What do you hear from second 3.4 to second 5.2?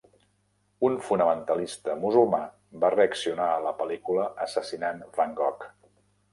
a la pel·lícula assassinant